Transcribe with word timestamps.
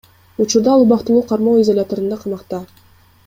Учурда 0.43 0.71
ал 0.75 0.85
убактылуу 0.85 1.21
кармоо 1.31 1.55
изоляторунда 1.61 2.17
камакта. 2.23 2.65